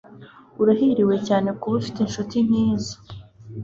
[0.61, 2.95] Urahiriwe cyane kuba ufite inshuti nkizo